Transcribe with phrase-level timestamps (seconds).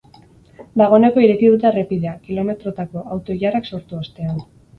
[0.81, 4.43] Dagoeneko ireki dute errepidea, kilometrotako auto-ilarak sortu ostean.